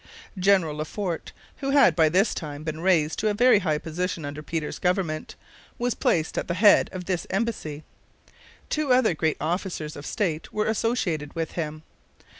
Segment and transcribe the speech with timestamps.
[0.39, 4.25] General Le Fort, who had by this time been raised to a very high position
[4.25, 5.35] under Peter's government,
[5.77, 7.83] was placed at the head of this embassy.
[8.67, 11.83] Two other great officers of state were associated with him.